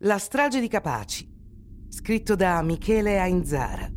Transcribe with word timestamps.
La 0.00 0.18
strage 0.18 0.60
di 0.60 0.68
Capaci, 0.68 1.26
scritto 1.88 2.34
da 2.36 2.60
Michele 2.60 3.18
Ainzara. 3.18 3.90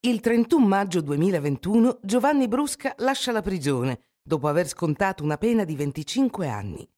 Il 0.00 0.18
31 0.18 0.66
maggio 0.66 1.00
2021 1.00 2.00
Giovanni 2.02 2.48
Brusca 2.48 2.92
lascia 2.96 3.30
la 3.30 3.40
prigione 3.40 4.00
dopo 4.20 4.48
aver 4.48 4.66
scontato 4.66 5.22
una 5.22 5.38
pena 5.38 5.62
di 5.62 5.76
25 5.76 6.48
anni. 6.48 6.90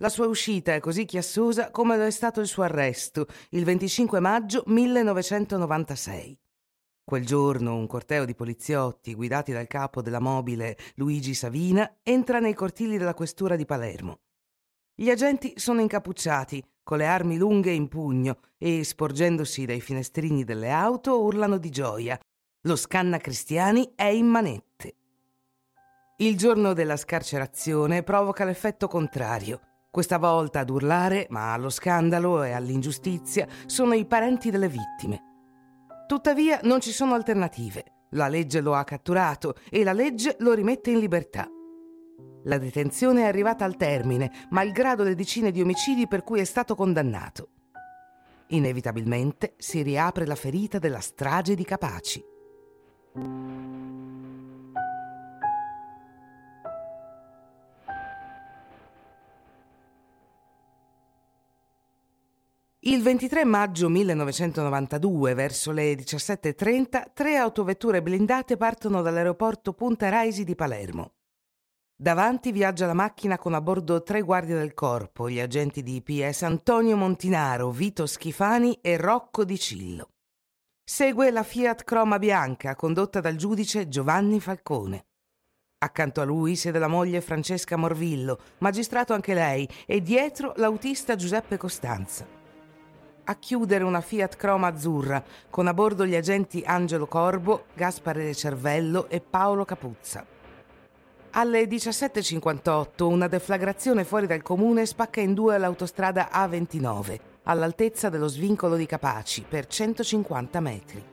La 0.00 0.10
sua 0.10 0.26
uscita 0.26 0.74
è 0.74 0.80
così 0.80 1.06
chiassosa 1.06 1.70
come 1.70 1.96
lo 1.96 2.04
è 2.04 2.10
stato 2.10 2.40
il 2.40 2.46
suo 2.46 2.64
arresto, 2.64 3.26
il 3.50 3.64
25 3.64 4.20
maggio 4.20 4.62
1996. 4.66 6.38
Quel 7.02 7.24
giorno 7.24 7.76
un 7.76 7.86
corteo 7.86 8.26
di 8.26 8.34
poliziotti, 8.34 9.14
guidati 9.14 9.52
dal 9.52 9.66
capo 9.66 10.02
della 10.02 10.20
mobile 10.20 10.76
Luigi 10.96 11.32
Savina, 11.32 11.96
entra 12.02 12.40
nei 12.40 12.52
cortili 12.52 12.98
della 12.98 13.14
questura 13.14 13.56
di 13.56 13.64
Palermo. 13.64 14.18
Gli 14.94 15.08
agenti 15.08 15.54
sono 15.56 15.80
incappucciati, 15.80 16.62
con 16.82 16.98
le 16.98 17.06
armi 17.06 17.38
lunghe 17.38 17.72
in 17.72 17.88
pugno 17.88 18.40
e, 18.58 18.84
sporgendosi 18.84 19.64
dai 19.64 19.80
finestrini 19.80 20.44
delle 20.44 20.72
auto, 20.72 21.22
urlano 21.22 21.56
di 21.56 21.70
gioia. 21.70 22.20
Lo 22.62 22.76
scanna 22.76 23.16
Cristiani 23.16 23.92
è 23.94 24.04
in 24.04 24.26
manette. 24.26 24.94
Il 26.18 26.36
giorno 26.36 26.74
della 26.74 26.98
scarcerazione 26.98 28.02
provoca 28.02 28.44
l'effetto 28.44 28.88
contrario. 28.88 29.75
Questa 29.96 30.18
volta 30.18 30.60
ad 30.60 30.68
urlare, 30.68 31.26
ma 31.30 31.54
allo 31.54 31.70
scandalo 31.70 32.42
e 32.42 32.52
all'ingiustizia, 32.52 33.46
sono 33.64 33.94
i 33.94 34.04
parenti 34.04 34.50
delle 34.50 34.68
vittime. 34.68 35.22
Tuttavia 36.06 36.60
non 36.64 36.82
ci 36.82 36.90
sono 36.90 37.14
alternative. 37.14 38.08
La 38.10 38.28
legge 38.28 38.60
lo 38.60 38.74
ha 38.74 38.84
catturato 38.84 39.54
e 39.70 39.84
la 39.84 39.94
legge 39.94 40.36
lo 40.40 40.52
rimette 40.52 40.90
in 40.90 40.98
libertà. 40.98 41.48
La 42.44 42.58
detenzione 42.58 43.22
è 43.22 43.26
arrivata 43.26 43.64
al 43.64 43.76
termine, 43.76 44.30
malgrado 44.50 45.02
le 45.02 45.14
decine 45.14 45.50
di 45.50 45.62
omicidi 45.62 46.06
per 46.06 46.24
cui 46.24 46.40
è 46.40 46.44
stato 46.44 46.74
condannato. 46.74 47.48
Inevitabilmente 48.48 49.54
si 49.56 49.80
riapre 49.80 50.26
la 50.26 50.34
ferita 50.34 50.78
della 50.78 51.00
strage 51.00 51.54
di 51.54 51.64
Capaci. 51.64 52.22
Il 62.86 63.02
23 63.02 63.44
maggio 63.44 63.88
1992, 63.88 65.34
verso 65.34 65.72
le 65.72 65.94
17.30, 65.94 67.06
tre 67.12 67.34
autovetture 67.34 68.00
blindate 68.00 68.56
partono 68.56 69.02
dall'aeroporto 69.02 69.72
Punta 69.72 70.08
Raisi 70.08 70.44
di 70.44 70.54
Palermo. 70.54 71.14
Davanti 71.96 72.52
viaggia 72.52 72.86
la 72.86 72.94
macchina 72.94 73.38
con 73.38 73.54
a 73.54 73.60
bordo 73.60 74.04
tre 74.04 74.22
guardie 74.22 74.54
del 74.54 74.72
corpo, 74.72 75.28
gli 75.28 75.40
agenti 75.40 75.82
di 75.82 75.96
IPS 75.96 76.42
Antonio 76.42 76.96
Montinaro, 76.96 77.72
Vito 77.72 78.06
Schifani 78.06 78.78
e 78.80 78.96
Rocco 78.96 79.44
Di 79.44 79.58
Cillo. 79.58 80.10
Segue 80.88 81.32
la 81.32 81.42
Fiat 81.42 81.82
Croma 81.82 82.20
bianca 82.20 82.76
condotta 82.76 83.20
dal 83.20 83.34
giudice 83.34 83.88
Giovanni 83.88 84.38
Falcone. 84.38 85.06
Accanto 85.78 86.20
a 86.20 86.24
lui 86.24 86.54
siede 86.54 86.78
la 86.78 86.86
moglie 86.86 87.20
Francesca 87.20 87.76
Morvillo, 87.76 88.38
magistrato 88.58 89.12
anche 89.12 89.34
lei, 89.34 89.68
e 89.86 90.00
dietro 90.00 90.52
l'autista 90.54 91.16
Giuseppe 91.16 91.56
Costanza 91.56 92.35
a 93.28 93.36
chiudere 93.36 93.84
una 93.84 94.00
Fiat 94.00 94.36
Croma 94.36 94.68
azzurra 94.68 95.22
con 95.50 95.66
a 95.66 95.74
bordo 95.74 96.06
gli 96.06 96.14
agenti 96.14 96.62
Angelo 96.64 97.06
Corbo, 97.06 97.66
Gaspare 97.74 98.34
Cervello 98.34 99.08
e 99.08 99.20
Paolo 99.20 99.64
Capuzza. 99.64 100.24
Alle 101.30 101.64
17.58 101.64 103.02
una 103.02 103.28
deflagrazione 103.28 104.04
fuori 104.04 104.26
dal 104.26 104.42
comune 104.42 104.86
spacca 104.86 105.20
in 105.20 105.34
due 105.34 105.58
l'autostrada 105.58 106.30
A29 106.32 107.18
all'altezza 107.42 108.08
dello 108.08 108.28
svincolo 108.28 108.76
di 108.76 108.86
Capaci 108.86 109.44
per 109.46 109.66
150 109.66 110.60
metri. 110.60 111.04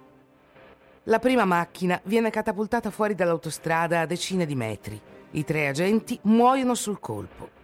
La 1.08 1.20
prima 1.20 1.44
macchina 1.44 2.00
viene 2.06 2.30
catapultata 2.30 2.90
fuori 2.90 3.16
dall'autostrada 3.16 4.02
a 4.02 4.06
decine 4.06 4.46
di 4.46 4.56
metri. 4.56 5.00
I 5.32 5.44
tre 5.44 5.68
agenti 5.68 6.18
muoiono 6.24 6.76
sul 6.76 7.00
colpo. 7.00 7.62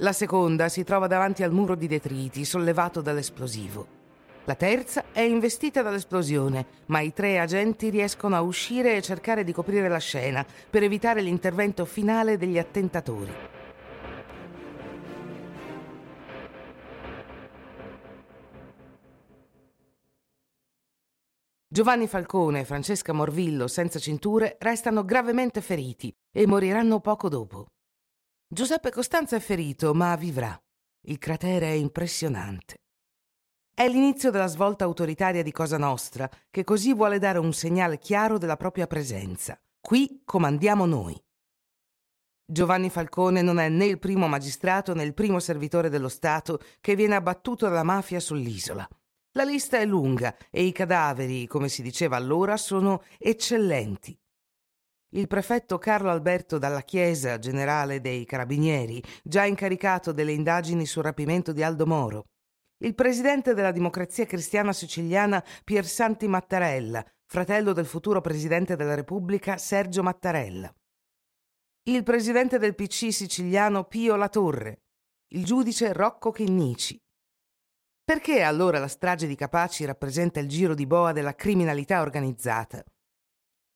La 0.00 0.12
seconda 0.12 0.68
si 0.68 0.84
trova 0.84 1.06
davanti 1.06 1.42
al 1.42 1.52
muro 1.52 1.74
di 1.74 1.86
detriti 1.86 2.44
sollevato 2.44 3.00
dall'esplosivo. 3.00 3.94
La 4.44 4.54
terza 4.54 5.06
è 5.10 5.22
investita 5.22 5.80
dall'esplosione, 5.80 6.66
ma 6.86 7.00
i 7.00 7.14
tre 7.14 7.38
agenti 7.38 7.88
riescono 7.88 8.36
a 8.36 8.42
uscire 8.42 8.94
e 8.94 9.00
cercare 9.02 9.42
di 9.42 9.52
coprire 9.52 9.88
la 9.88 9.98
scena 9.98 10.44
per 10.68 10.82
evitare 10.82 11.22
l'intervento 11.22 11.86
finale 11.86 12.36
degli 12.36 12.58
attentatori. 12.58 13.32
Giovanni 21.66 22.06
Falcone 22.06 22.60
e 22.60 22.64
Francesca 22.64 23.14
Morvillo, 23.14 23.66
senza 23.66 23.98
cinture, 23.98 24.56
restano 24.60 25.06
gravemente 25.06 25.62
feriti 25.62 26.14
e 26.30 26.46
moriranno 26.46 27.00
poco 27.00 27.28
dopo. 27.30 27.66
Giuseppe 28.48 28.92
Costanza 28.92 29.34
è 29.34 29.40
ferito, 29.40 29.92
ma 29.92 30.14
vivrà. 30.14 30.56
Il 31.08 31.18
cratere 31.18 31.66
è 31.66 31.72
impressionante. 31.72 32.76
È 33.74 33.88
l'inizio 33.88 34.30
della 34.30 34.46
svolta 34.46 34.84
autoritaria 34.84 35.42
di 35.42 35.50
Cosa 35.50 35.78
Nostra, 35.78 36.30
che 36.48 36.62
così 36.62 36.94
vuole 36.94 37.18
dare 37.18 37.40
un 37.40 37.52
segnale 37.52 37.98
chiaro 37.98 38.38
della 38.38 38.56
propria 38.56 38.86
presenza. 38.86 39.60
Qui 39.80 40.22
comandiamo 40.24 40.86
noi. 40.86 41.20
Giovanni 42.44 42.88
Falcone 42.88 43.42
non 43.42 43.58
è 43.58 43.68
né 43.68 43.86
il 43.86 43.98
primo 43.98 44.28
magistrato 44.28 44.94
né 44.94 45.02
il 45.02 45.12
primo 45.12 45.40
servitore 45.40 45.88
dello 45.88 46.08
Stato 46.08 46.60
che 46.80 46.94
viene 46.94 47.16
abbattuto 47.16 47.66
dalla 47.66 47.82
mafia 47.82 48.20
sull'isola. 48.20 48.88
La 49.32 49.42
lista 49.42 49.78
è 49.78 49.84
lunga 49.84 50.36
e 50.52 50.62
i 50.62 50.70
cadaveri, 50.70 51.48
come 51.48 51.68
si 51.68 51.82
diceva 51.82 52.14
allora, 52.14 52.56
sono 52.56 53.02
eccellenti 53.18 54.16
il 55.10 55.26
prefetto 55.26 55.78
Carlo 55.78 56.10
Alberto 56.10 56.58
Dalla 56.58 56.82
Chiesa, 56.82 57.38
generale 57.38 58.00
dei 58.00 58.24
Carabinieri, 58.24 59.02
già 59.22 59.44
incaricato 59.44 60.12
delle 60.12 60.32
indagini 60.32 60.86
sul 60.86 61.04
rapimento 61.04 61.52
di 61.52 61.62
Aldo 61.62 61.86
Moro, 61.86 62.24
il 62.84 62.94
presidente 62.94 63.54
della 63.54 63.72
Democrazia 63.72 64.26
Cristiana 64.26 64.72
Siciliana 64.72 65.42
Pier 65.64 65.86
Santi 65.86 66.28
Mattarella, 66.28 67.04
fratello 67.24 67.72
del 67.72 67.86
futuro 67.86 68.20
presidente 68.20 68.76
della 68.76 68.94
Repubblica 68.94 69.56
Sergio 69.56 70.02
Mattarella, 70.02 70.72
il 71.88 72.02
presidente 72.02 72.58
del 72.58 72.74
PC 72.74 73.12
siciliano 73.12 73.84
Pio 73.84 74.16
La 74.16 74.28
Torre, 74.28 74.80
il 75.34 75.44
giudice 75.44 75.92
Rocco 75.92 76.32
Chinnici. 76.32 76.98
Perché 78.04 78.42
allora 78.42 78.80
la 78.80 78.88
strage 78.88 79.28
di 79.28 79.36
Capaci 79.36 79.84
rappresenta 79.84 80.40
il 80.40 80.48
giro 80.48 80.74
di 80.74 80.84
boa 80.84 81.12
della 81.12 81.36
criminalità 81.36 82.00
organizzata? 82.00 82.84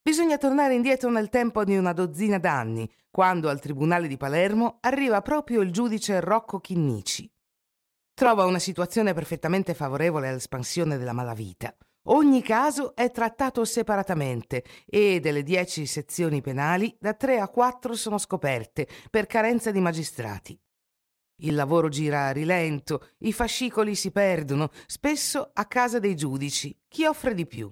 Bisogna 0.02 0.38
tornare 0.38 0.72
indietro 0.72 1.10
nel 1.10 1.28
tempo 1.28 1.62
di 1.62 1.76
una 1.76 1.92
dozzina 1.92 2.38
d'anni, 2.38 2.90
quando 3.10 3.50
al 3.50 3.60
Tribunale 3.60 4.08
di 4.08 4.16
Palermo 4.16 4.78
arriva 4.80 5.20
proprio 5.20 5.60
il 5.60 5.70
giudice 5.70 6.20
Rocco 6.20 6.58
Chinnici. 6.58 7.30
Trova 8.14 8.46
una 8.46 8.58
situazione 8.58 9.12
perfettamente 9.12 9.74
favorevole 9.74 10.28
all'espansione 10.28 10.96
della 10.96 11.12
malavita. 11.12 11.76
Ogni 12.04 12.40
caso 12.40 12.94
è 12.96 13.10
trattato 13.10 13.62
separatamente 13.66 14.64
e 14.86 15.20
delle 15.20 15.42
dieci 15.42 15.84
sezioni 15.84 16.40
penali 16.40 16.96
da 16.98 17.12
tre 17.12 17.38
a 17.38 17.48
quattro 17.48 17.92
sono 17.92 18.16
scoperte 18.16 18.88
per 19.10 19.26
carenza 19.26 19.70
di 19.70 19.80
magistrati. 19.80 20.58
Il 21.42 21.54
lavoro 21.54 21.88
gira 21.88 22.28
a 22.28 22.30
rilento, 22.30 23.08
i 23.18 23.34
fascicoli 23.34 23.94
si 23.94 24.10
perdono, 24.10 24.70
spesso 24.86 25.50
a 25.52 25.66
casa 25.66 25.98
dei 25.98 26.16
giudici. 26.16 26.74
Chi 26.88 27.04
offre 27.04 27.34
di 27.34 27.46
più? 27.46 27.70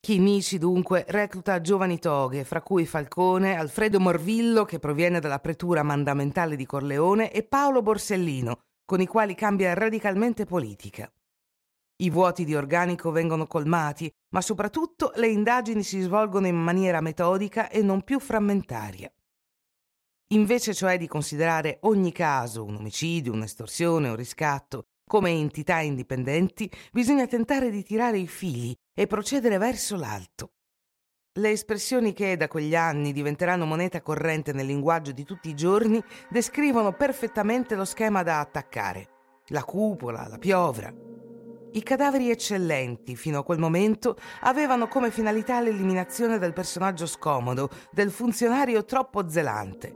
Chinici 0.00 0.58
dunque 0.58 1.04
recluta 1.08 1.60
giovani 1.60 1.98
toghe, 1.98 2.44
fra 2.44 2.62
cui 2.62 2.86
Falcone, 2.86 3.56
Alfredo 3.56 3.98
Morvillo, 3.98 4.64
che 4.64 4.78
proviene 4.78 5.20
dalla 5.20 5.40
pretura 5.40 5.82
mandamentale 5.82 6.56
di 6.56 6.64
Corleone, 6.64 7.32
e 7.32 7.42
Paolo 7.42 7.82
Borsellino, 7.82 8.60
con 8.84 9.00
i 9.00 9.06
quali 9.06 9.34
cambia 9.34 9.74
radicalmente 9.74 10.46
politica. 10.46 11.12
I 12.00 12.10
vuoti 12.10 12.44
di 12.44 12.54
organico 12.54 13.10
vengono 13.10 13.48
colmati, 13.48 14.10
ma 14.30 14.40
soprattutto 14.40 15.12
le 15.16 15.28
indagini 15.28 15.82
si 15.82 16.00
svolgono 16.00 16.46
in 16.46 16.56
maniera 16.56 17.00
metodica 17.00 17.68
e 17.68 17.82
non 17.82 18.02
più 18.02 18.20
frammentaria. 18.20 19.12
Invece 20.28 20.74
cioè 20.74 20.96
di 20.96 21.08
considerare 21.08 21.78
ogni 21.82 22.12
caso, 22.12 22.64
un 22.64 22.76
omicidio, 22.76 23.32
un'estorsione, 23.32 24.08
un 24.08 24.16
riscatto, 24.16 24.84
come 25.04 25.30
entità 25.30 25.80
indipendenti, 25.80 26.70
bisogna 26.92 27.26
tentare 27.26 27.70
di 27.70 27.82
tirare 27.82 28.18
i 28.18 28.28
fili 28.28 28.78
e 28.98 29.06
procedere 29.06 29.58
verso 29.58 29.94
l'alto. 29.94 30.54
le 31.38 31.50
espressioni 31.50 32.12
che 32.12 32.36
da 32.36 32.48
quegli 32.48 32.74
anni 32.74 33.12
diventeranno 33.12 33.64
moneta 33.64 34.02
corrente 34.02 34.52
nel 34.52 34.66
linguaggio 34.66 35.12
di 35.12 35.22
tutti 35.22 35.48
i 35.48 35.54
giorni 35.54 36.02
descrivono 36.28 36.92
perfettamente 36.94 37.76
lo 37.76 37.84
schema 37.84 38.24
da 38.24 38.40
attaccare. 38.40 39.08
La 39.50 39.62
cupola, 39.62 40.26
la 40.26 40.38
piovra. 40.38 40.92
I 41.70 41.82
cadaveri 41.84 42.28
eccellenti, 42.28 43.14
fino 43.14 43.38
a 43.38 43.44
quel 43.44 43.60
momento, 43.60 44.16
avevano 44.40 44.88
come 44.88 45.12
finalità 45.12 45.60
l'eliminazione 45.60 46.38
del 46.38 46.52
personaggio 46.52 47.06
scomodo, 47.06 47.68
del 47.92 48.10
funzionario 48.10 48.84
troppo 48.84 49.28
zelante. 49.28 49.94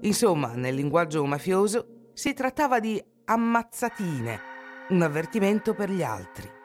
Insomma, 0.00 0.54
nel 0.54 0.74
linguaggio 0.74 1.22
mafioso, 1.26 2.12
si 2.14 2.32
trattava 2.32 2.80
di 2.80 3.02
ammazzatine, 3.26 4.40
un 4.88 5.02
avvertimento 5.02 5.74
per 5.74 5.90
gli 5.90 6.02
altri. 6.02 6.56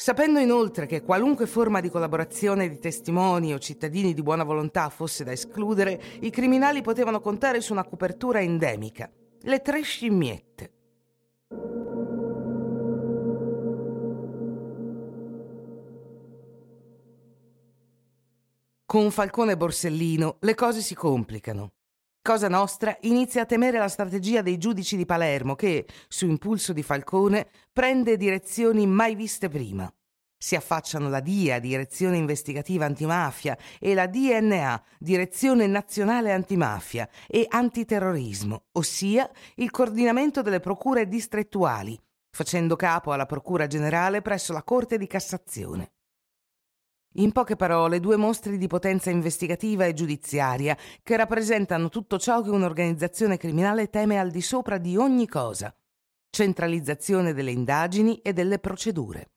Sapendo 0.00 0.38
inoltre 0.38 0.86
che 0.86 1.02
qualunque 1.02 1.46
forma 1.46 1.80
di 1.80 1.90
collaborazione 1.90 2.70
di 2.70 2.78
testimoni 2.78 3.52
o 3.52 3.58
cittadini 3.58 4.14
di 4.14 4.22
buona 4.22 4.44
volontà 4.44 4.88
fosse 4.88 5.24
da 5.24 5.32
escludere, 5.32 6.00
i 6.20 6.30
criminali 6.30 6.80
potevano 6.80 7.20
contare 7.20 7.60
su 7.60 7.72
una 7.72 7.84
copertura 7.84 8.40
endemica, 8.40 9.10
le 9.42 9.60
tre 9.60 9.82
scimmiette. 9.82 10.72
Con 18.86 19.10
Falcone 19.10 19.52
e 19.52 19.56
Borsellino 19.58 20.38
le 20.40 20.54
cose 20.54 20.80
si 20.80 20.94
complicano. 20.94 21.72
Cosa 22.22 22.48
Nostra 22.48 22.94
inizia 23.00 23.42
a 23.42 23.46
temere 23.46 23.78
la 23.78 23.88
strategia 23.88 24.42
dei 24.42 24.58
giudici 24.58 24.94
di 24.94 25.06
Palermo 25.06 25.54
che, 25.54 25.86
su 26.06 26.26
impulso 26.26 26.74
di 26.74 26.82
Falcone, 26.82 27.48
prende 27.72 28.18
direzioni 28.18 28.86
mai 28.86 29.14
viste 29.14 29.48
prima. 29.48 29.90
Si 30.36 30.54
affacciano 30.54 31.08
la 31.08 31.20
DIA, 31.20 31.58
Direzione 31.58 32.18
Investigativa 32.18 32.84
Antimafia, 32.84 33.56
e 33.78 33.94
la 33.94 34.06
DNA, 34.06 34.82
Direzione 34.98 35.66
Nazionale 35.66 36.32
Antimafia 36.32 37.08
e 37.26 37.46
Antiterrorismo, 37.48 38.64
ossia 38.72 39.30
il 39.56 39.70
coordinamento 39.70 40.42
delle 40.42 40.60
procure 40.60 41.08
distrettuali, 41.08 41.98
facendo 42.30 42.76
capo 42.76 43.12
alla 43.12 43.26
Procura 43.26 43.66
Generale 43.66 44.20
presso 44.20 44.52
la 44.52 44.62
Corte 44.62 44.98
di 44.98 45.06
Cassazione. 45.06 45.92
In 47.14 47.32
poche 47.32 47.56
parole, 47.56 47.98
due 47.98 48.16
mostri 48.16 48.56
di 48.56 48.68
potenza 48.68 49.10
investigativa 49.10 49.84
e 49.84 49.94
giudiziaria 49.94 50.76
che 51.02 51.16
rappresentano 51.16 51.88
tutto 51.88 52.18
ciò 52.18 52.40
che 52.40 52.50
un'organizzazione 52.50 53.36
criminale 53.36 53.90
teme 53.90 54.20
al 54.20 54.30
di 54.30 54.40
sopra 54.40 54.78
di 54.78 54.96
ogni 54.96 55.26
cosa. 55.26 55.74
Centralizzazione 56.30 57.34
delle 57.34 57.50
indagini 57.50 58.18
e 58.18 58.32
delle 58.32 58.60
procedure. 58.60 59.30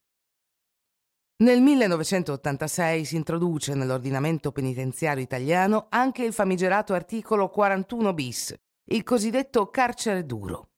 Nel 1.38 1.62
1986 1.62 3.06
si 3.06 3.16
introduce 3.16 3.74
nell'ordinamento 3.74 4.52
penitenziario 4.52 5.24
italiano 5.24 5.88
anche 5.90 6.24
il 6.24 6.31
famigerato 6.31 6.94
articolo 6.94 7.50
41 7.50 8.14
bis, 8.14 8.56
il 8.92 9.04
cosiddetto 9.04 9.72
carcere 9.72 10.28
duro. 10.28 10.73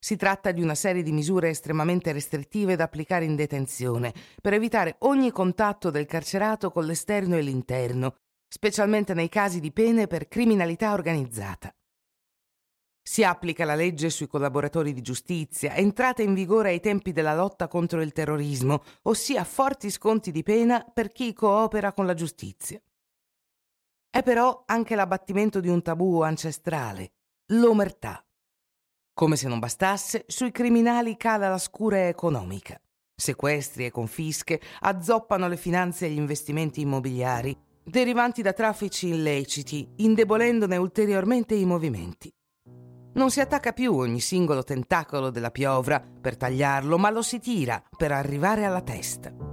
Si 0.00 0.16
tratta 0.16 0.52
di 0.52 0.62
una 0.62 0.76
serie 0.76 1.02
di 1.02 1.10
misure 1.10 1.48
estremamente 1.48 2.12
restrittive 2.12 2.76
da 2.76 2.84
applicare 2.84 3.24
in 3.24 3.34
detenzione 3.34 4.14
per 4.40 4.52
evitare 4.52 4.96
ogni 5.00 5.32
contatto 5.32 5.90
del 5.90 6.06
carcerato 6.06 6.70
con 6.70 6.84
l'esterno 6.86 7.36
e 7.36 7.42
l'interno, 7.42 8.14
specialmente 8.48 9.12
nei 9.12 9.28
casi 9.28 9.58
di 9.58 9.72
pene 9.72 10.06
per 10.06 10.28
criminalità 10.28 10.92
organizzata. 10.92 11.74
Si 13.02 13.24
applica 13.24 13.64
la 13.64 13.74
legge 13.74 14.10
sui 14.10 14.26
collaboratori 14.26 14.92
di 14.92 15.00
giustizia, 15.00 15.74
entrata 15.74 16.22
in 16.22 16.34
vigore 16.34 16.68
ai 16.68 16.80
tempi 16.80 17.12
della 17.12 17.34
lotta 17.34 17.66
contro 17.66 18.02
il 18.02 18.12
terrorismo, 18.12 18.82
ossia 19.04 19.44
forti 19.44 19.90
sconti 19.90 20.30
di 20.30 20.42
pena 20.42 20.84
per 20.84 21.10
chi 21.10 21.32
coopera 21.32 21.92
con 21.92 22.04
la 22.04 22.12
giustizia. 22.12 22.80
È 24.10 24.22
però 24.22 24.62
anche 24.66 24.94
l'abbattimento 24.94 25.58
di 25.60 25.68
un 25.68 25.80
tabù 25.80 26.20
ancestrale, 26.20 27.12
l'omertà. 27.52 28.22
Come 29.18 29.34
se 29.34 29.48
non 29.48 29.58
bastasse, 29.58 30.26
sui 30.28 30.52
criminali 30.52 31.16
cala 31.16 31.48
la 31.48 31.58
scura 31.58 32.06
economica. 32.06 32.80
Sequestri 33.16 33.84
e 33.84 33.90
confische 33.90 34.60
azzoppano 34.78 35.48
le 35.48 35.56
finanze 35.56 36.06
e 36.06 36.10
gli 36.10 36.18
investimenti 36.18 36.82
immobiliari, 36.82 37.52
derivanti 37.82 38.42
da 38.42 38.52
traffici 38.52 39.08
illeciti, 39.08 39.88
indebolendone 39.96 40.76
ulteriormente 40.76 41.56
i 41.56 41.64
movimenti. 41.64 42.32
Non 43.14 43.32
si 43.32 43.40
attacca 43.40 43.72
più 43.72 43.92
ogni 43.92 44.20
singolo 44.20 44.62
tentacolo 44.62 45.30
della 45.30 45.50
piovra 45.50 46.00
per 46.00 46.36
tagliarlo, 46.36 46.96
ma 46.96 47.10
lo 47.10 47.22
si 47.22 47.40
tira 47.40 47.82
per 47.96 48.12
arrivare 48.12 48.66
alla 48.66 48.82
testa. 48.82 49.47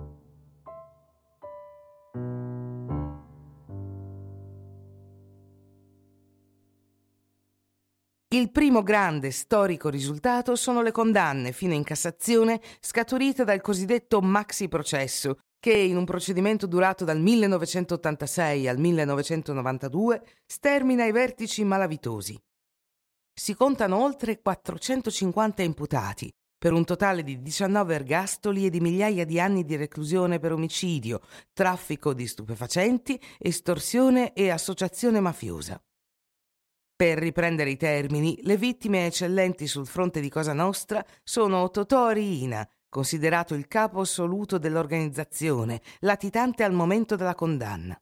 Il 8.36 8.52
primo 8.52 8.84
grande 8.84 9.32
storico 9.32 9.88
risultato 9.88 10.58
sono 10.58 10.82
le 10.82 10.92
condanne 10.92 11.54
fino 11.54 11.74
in 11.74 11.86
Cassazione 11.86 12.60
scaturite 12.82 13.46
dal 13.46 13.62
cosiddetto 13.62 14.20
maxi 14.20 14.68
processo, 14.68 15.38
che 15.58 15.72
in 15.72 15.96
un 15.96 16.04
procedimento 16.04 16.68
durato 16.68 17.06
dal 17.06 17.22
1986 17.22 18.68
al 18.68 18.78
1992 18.78 20.22
stermina 20.46 21.06
i 21.06 21.14
vertici 21.14 21.64
malavitosi. 21.64 22.38
Si 23.34 23.54
contano 23.54 24.04
oltre 24.04 24.42
450 24.42 25.62
imputati, 25.62 26.30
per 26.58 26.74
un 26.74 26.84
totale 26.84 27.24
di 27.24 27.42
19 27.42 27.96
ergastoli 27.96 28.66
e 28.66 28.70
di 28.70 28.82
migliaia 28.82 29.24
di 29.24 29.40
anni 29.40 29.64
di 29.64 29.78
reclusione 29.78 30.40
per 30.40 30.52
omicidio, 30.52 31.22
traffico 31.54 32.14
di 32.14 32.28
stupefacenti, 32.28 33.18
estorsione 33.38 34.34
e 34.34 34.50
associazione 34.50 35.22
mafiosa. 35.22 35.82
Per 36.98 37.18
riprendere 37.18 37.72
i 37.72 37.76
termini, 37.76 38.40
le 38.44 38.56
vittime 38.56 39.06
eccellenti 39.06 39.68
sul 39.68 39.86
fronte 39.86 40.22
di 40.22 40.30
Cosa 40.30 40.54
Nostra 40.54 41.06
sono 41.26 41.70
Totò 41.70 42.12
Riina, 42.12 42.66
considerato 42.88 43.54
il 43.54 43.68
capo 43.68 44.00
assoluto 44.00 44.58
dell'organizzazione, 44.58 45.82
latitante 46.00 46.64
al 46.64 46.72
momento 46.72 47.18
della 47.18 47.36
condanna, 47.36 48.02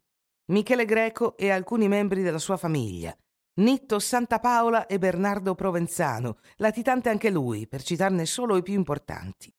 Michele 0.51 0.85
Greco 0.85 1.35
e 1.37 1.49
alcuni 1.49 1.87
membri 1.87 2.21
della 2.21 2.37
sua 2.37 2.55
famiglia, 2.55 3.17
Nitto 3.61 3.97
Santa 3.97 4.37
Paola 4.37 4.85
e 4.85 4.99
Bernardo 4.99 5.55
Provenzano, 5.55 6.37
latitante 6.57 7.09
anche 7.09 7.31
lui, 7.31 7.67
per 7.67 7.81
citarne 7.81 8.27
solo 8.27 8.57
i 8.57 8.61
più 8.61 8.75
importanti. 8.75 9.51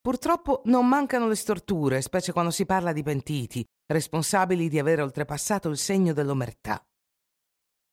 Purtroppo 0.00 0.62
non 0.64 0.88
mancano 0.88 1.28
le 1.28 1.34
storture, 1.34 2.00
specie 2.00 2.32
quando 2.32 2.50
si 2.52 2.64
parla 2.64 2.92
di 2.92 3.02
pentiti, 3.02 3.62
responsabili 3.86 4.70
di 4.70 4.78
aver 4.78 5.02
oltrepassato 5.02 5.68
il 5.68 5.76
segno 5.76 6.14
dell'omertà. 6.14 6.82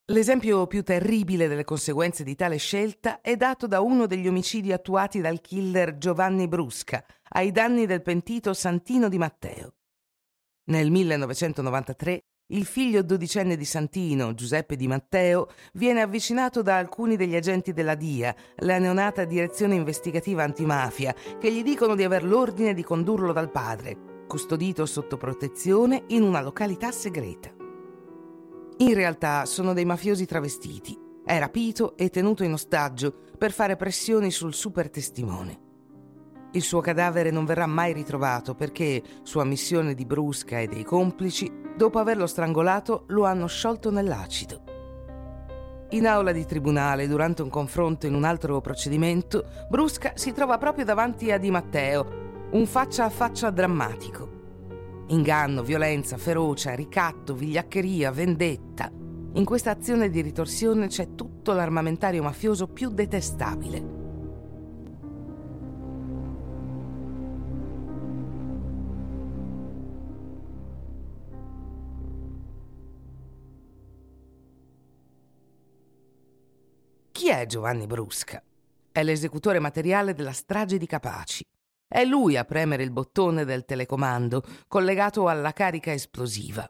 L'esempio 0.09 0.67
più 0.67 0.83
terribile 0.83 1.47
delle 1.47 1.63
conseguenze 1.63 2.23
di 2.23 2.35
tale 2.35 2.57
scelta 2.57 3.21
è 3.21 3.35
dato 3.35 3.65
da 3.65 3.81
uno 3.81 4.05
degli 4.05 4.27
omicidi 4.27 4.71
attuati 4.71 5.19
dal 5.19 5.41
killer 5.41 5.97
Giovanni 5.97 6.47
Brusca 6.47 7.03
ai 7.29 7.51
danni 7.51 7.87
del 7.87 8.03
pentito 8.03 8.53
Santino 8.53 9.09
di 9.09 9.17
Matteo. 9.17 9.73
Nel 10.65 10.91
1993 10.91 12.21
il 12.49 12.65
figlio 12.65 13.01
dodicenne 13.01 13.57
di 13.57 13.65
Santino, 13.65 14.35
Giuseppe 14.35 14.75
Di 14.75 14.87
Matteo, 14.87 15.47
viene 15.73 16.01
avvicinato 16.01 16.61
da 16.61 16.77
alcuni 16.77 17.15
degli 17.15 17.35
agenti 17.35 17.73
della 17.73 17.95
DIA, 17.95 18.35
la 18.57 18.77
neonata 18.77 19.25
Direzione 19.25 19.73
Investigativa 19.73 20.43
Antimafia, 20.43 21.15
che 21.39 21.51
gli 21.51 21.63
dicono 21.63 21.95
di 21.95 22.03
aver 22.03 22.23
l'ordine 22.23 22.75
di 22.75 22.83
condurlo 22.83 23.33
dal 23.33 23.49
padre, 23.49 24.25
custodito 24.27 24.85
sotto 24.85 25.17
protezione 25.17 26.03
in 26.09 26.21
una 26.21 26.41
località 26.41 26.91
segreta. 26.91 27.54
In 28.79 28.93
realtà 28.93 29.45
sono 29.45 29.71
dei 29.71 29.85
mafiosi 29.85 30.25
travestiti. 30.25 30.99
È 31.23 31.39
rapito 31.39 31.95
e 31.95 32.09
tenuto 32.09 32.43
in 32.43 32.51
ostaggio 32.51 33.15
per 33.37 33.53
fare 33.53 33.77
pressioni 33.77 34.31
sul 34.31 34.53
super 34.53 34.89
testimone. 34.89 35.61
Il 36.51 36.61
suo 36.61 36.81
cadavere 36.81 37.31
non 37.31 37.45
verrà 37.45 37.67
mai 37.67 37.93
ritrovato 37.93 38.53
perché, 38.53 39.01
su 39.23 39.39
ammissione 39.39 39.93
di 39.93 40.05
Brusca 40.05 40.59
e 40.59 40.67
dei 40.67 40.83
complici, 40.83 41.49
dopo 41.77 41.99
averlo 41.99 42.27
strangolato 42.27 43.05
lo 43.07 43.23
hanno 43.23 43.47
sciolto 43.47 43.91
nell'acido. 43.91 44.63
In 45.91 46.05
aula 46.05 46.33
di 46.33 46.45
tribunale, 46.45 47.07
durante 47.07 47.43
un 47.43 47.49
confronto 47.49 48.07
in 48.07 48.13
un 48.13 48.25
altro 48.25 48.59
procedimento, 48.59 49.45
Brusca 49.69 50.11
si 50.15 50.33
trova 50.33 50.57
proprio 50.57 50.83
davanti 50.83 51.31
a 51.31 51.37
Di 51.37 51.49
Matteo, 51.49 52.49
un 52.51 52.65
faccia 52.65 53.05
a 53.05 53.09
faccia 53.09 53.49
drammatico. 53.51 54.34
Inganno, 55.07 55.61
violenza, 55.61 56.17
ferocia, 56.17 56.73
ricatto, 56.73 57.35
vigliaccheria, 57.35 58.11
vendetta. 58.11 58.91
In 59.33 59.45
questa 59.45 59.69
azione 59.69 60.09
di 60.09 60.21
ritorsione 60.21 60.87
c'è 60.87 61.13
tutto 61.13 61.53
l'armamentario 61.53 62.23
mafioso 62.23 62.67
più 62.67 62.89
detestabile. 62.89 64.03
Chi 77.11 77.29
è 77.29 77.45
Giovanni 77.45 77.85
Brusca? 77.85 78.41
È 78.91 79.03
l'esecutore 79.03 79.59
materiale 79.59 80.13
della 80.13 80.33
strage 80.33 80.77
di 80.77 80.87
Capaci. 80.87 81.43
È 81.87 82.03
lui 82.03 82.35
a 82.35 82.45
premere 82.45 82.83
il 82.83 82.91
bottone 82.91 83.45
del 83.45 83.65
telecomando 83.65 84.43
collegato 84.67 85.27
alla 85.27 85.53
carica 85.53 85.91
esplosiva. 85.91 86.69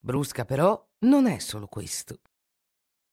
Brusca 0.00 0.44
però 0.44 0.84
non 1.00 1.26
è 1.26 1.38
solo 1.38 1.66
questo. 1.66 2.20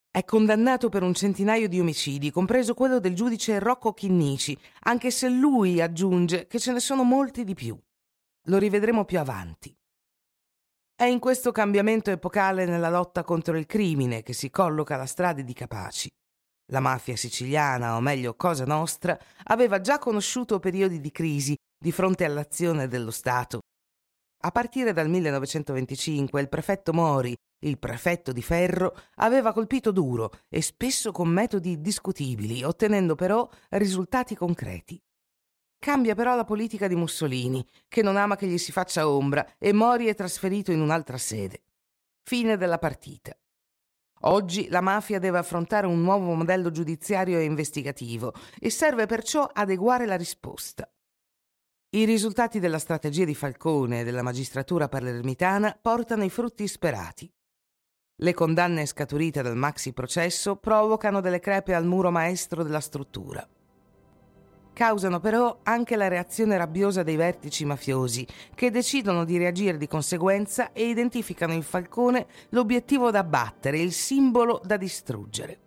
È 0.10 0.24
condannato 0.24 0.88
per 0.90 1.04
un 1.04 1.14
centinaio 1.14 1.68
di 1.68 1.80
omicidi, 1.80 2.32
compreso 2.32 2.74
quello 2.74 3.00
del 3.00 3.16
giudice 3.16 3.60
Rocco 3.60 3.94
Chinnici, 3.94 4.58
anche 4.84 5.12
se 5.12 5.28
lui 5.28 5.82
aggiunge 5.82 6.48
che 6.48 6.58
ce 6.58 6.72
ne 6.72 6.80
sono 6.80 7.04
molti 7.04 7.44
di 7.44 7.54
più. 7.54 7.78
Lo 8.48 8.58
rivedremo 8.58 9.04
più 9.04 9.20
avanti. 9.20 9.76
È 10.96 11.04
in 11.04 11.20
questo 11.20 11.52
cambiamento 11.52 12.12
epocale 12.12 12.66
nella 12.66 12.90
lotta 12.90 13.26
contro 13.26 13.58
il 13.58 13.66
crimine 13.66 14.24
che 14.24 14.32
si 14.32 14.50
colloca 14.50 14.96
la 14.96 15.06
strada 15.06 15.42
di 15.42 15.54
Capaci. 15.54 16.10
La 16.72 16.80
mafia 16.80 17.16
siciliana, 17.16 17.96
o 17.96 18.02
meglio 18.02 18.36
Cosa 18.36 18.66
Nostra, 18.66 19.18
aveva 19.46 19.82
già 19.82 20.00
conosciuto 20.00 20.60
periodi 20.60 21.00
di 21.00 21.12
crisi 21.12 21.56
di 21.78 21.92
fronte 21.92 22.26
all'azione 22.26 22.88
dello 22.88 23.12
Stato. 23.12 23.60
A 24.44 24.52
partire 24.52 24.94
dal 24.94 25.10
1925 25.10 26.42
il 26.42 26.50
prefetto 26.50 26.94
Mori 26.94 27.36
il 27.66 27.80
prefetto 27.80 28.32
di 28.32 28.42
ferro 28.42 28.96
aveva 29.16 29.52
colpito 29.52 29.92
duro 29.92 30.32
e 30.50 30.62
spesso 30.62 31.12
con 31.12 31.30
metodi 31.30 31.82
discutibili, 31.82 32.64
ottenendo 32.64 33.16
però 33.16 33.48
risultati 33.70 34.36
concreti. 34.36 35.02
Cambia 35.80 36.16
però 36.16 36.36
la 36.36 36.46
politica 36.46 36.88
di 36.88 36.96
Mussolini, 36.96 37.66
che 37.88 38.02
non 38.02 38.18
ama 38.18 38.36
che 38.36 38.48
gli 38.48 38.58
si 38.58 38.72
faccia 38.72 39.10
ombra, 39.10 39.56
e 39.58 39.74
Mori 39.74 40.06
è 40.08 40.16
trasferito 40.16 40.72
in 40.72 40.82
un'altra 40.82 41.18
sede. 41.18 41.64
Fine 42.24 42.58
della 42.58 42.80
partita. 42.80 43.36
Oggi 44.22 44.70
la 44.70 44.82
mafia 44.82 45.20
deve 45.20 45.38
affrontare 45.38 45.88
un 45.88 46.02
nuovo 46.02 46.34
modello 46.34 46.72
giudiziario 46.72 47.38
e 47.38 47.44
investigativo 47.44 48.34
e 48.60 48.70
serve 48.70 49.06
perciò 49.06 49.50
adeguare 49.52 50.06
la 50.06 50.16
risposta. 50.16 50.90
I 51.96 52.06
risultati 52.06 52.60
della 52.60 52.80
strategia 52.80 53.24
di 53.24 53.36
Falcone 53.36 54.02
e 54.02 54.04
della 54.04 54.24
magistratura 54.24 54.90
palermitana 54.90 55.78
portano 55.80 56.24
i 56.24 56.30
frutti 56.30 56.68
sperati. 56.68 57.32
Le 58.18 58.34
condanne 58.34 58.86
scaturite 58.86 59.42
dal 59.42 59.58
maxi 59.58 59.94
processo 59.94 60.56
provocano 60.56 61.22
delle 61.22 61.40
crepe 61.40 61.74
al 61.74 61.86
muro 61.86 62.12
maestro 62.12 62.64
della 62.64 62.80
struttura. 62.80 63.48
Causano 64.76 65.22
però 65.22 65.60
anche 65.64 65.96
la 65.96 66.10
reazione 66.10 66.58
rabbiosa 66.58 67.02
dei 67.02 67.16
vertici 67.16 67.64
mafiosi, 67.64 68.28
che 68.54 68.72
decidono 68.72 69.24
di 69.24 69.38
reagire 69.38 69.78
di 69.78 69.88
conseguenza 69.88 70.74
e 70.74 70.90
identificano 70.90 71.54
in 71.54 71.64
Falcone 71.64 72.28
l'obiettivo 72.50 73.10
da 73.10 73.24
battere, 73.24 73.80
il 73.80 73.94
simbolo 73.94 74.60
da 74.66 74.76
distruggere. 74.76 75.58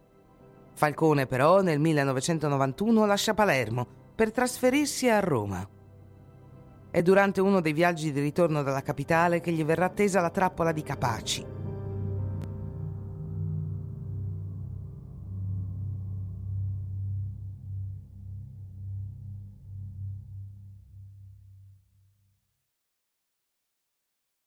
Falcone 0.74 1.24
però 1.24 1.62
nel 1.62 1.78
1991 1.78 3.06
lascia 3.06 3.32
Palermo 3.32 3.86
per 4.14 4.30
trasferirsi 4.30 5.08
a 5.08 5.20
Roma. 5.20 5.66
È 6.90 7.00
durante 7.00 7.40
uno 7.40 7.62
dei 7.62 7.72
viaggi 7.72 8.12
di 8.12 8.20
ritorno 8.20 8.62
dalla 8.62 8.82
capitale 8.82 9.40
che 9.40 9.52
gli 9.52 9.64
verrà 9.64 9.88
tesa 9.88 10.20
la 10.20 10.28
trappola 10.28 10.70
di 10.70 10.82
Capaci 10.82 11.57